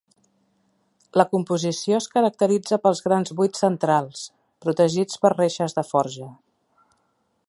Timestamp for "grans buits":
3.09-3.63